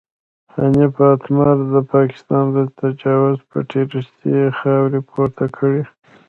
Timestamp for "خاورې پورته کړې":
4.59-5.81